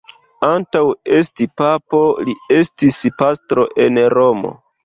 [0.45, 0.79] Antaŭ
[1.17, 2.01] esti papo,
[2.31, 4.57] li estis pastro en Romo.